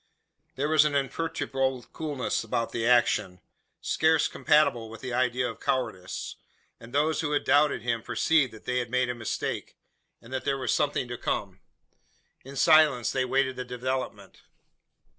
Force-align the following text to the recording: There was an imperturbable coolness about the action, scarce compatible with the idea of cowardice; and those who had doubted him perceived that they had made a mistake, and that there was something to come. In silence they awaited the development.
There 0.55 0.67
was 0.69 0.83
an 0.83 0.95
imperturbable 0.95 1.83
coolness 1.93 2.43
about 2.43 2.71
the 2.71 2.87
action, 2.87 3.39
scarce 3.81 4.27
compatible 4.27 4.89
with 4.89 5.01
the 5.01 5.13
idea 5.13 5.47
of 5.47 5.59
cowardice; 5.59 6.37
and 6.79 6.91
those 6.91 7.21
who 7.21 7.33
had 7.33 7.43
doubted 7.43 7.83
him 7.83 8.01
perceived 8.01 8.51
that 8.51 8.65
they 8.65 8.79
had 8.79 8.89
made 8.89 9.09
a 9.11 9.13
mistake, 9.13 9.77
and 10.19 10.33
that 10.33 10.43
there 10.43 10.57
was 10.57 10.73
something 10.73 11.07
to 11.07 11.19
come. 11.19 11.59
In 12.43 12.55
silence 12.55 13.11
they 13.11 13.21
awaited 13.21 13.57
the 13.57 13.63
development. 13.63 14.41